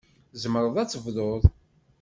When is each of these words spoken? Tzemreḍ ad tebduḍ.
Tzemreḍ 0.31 0.75
ad 0.81 0.89
tebduḍ. 0.89 1.43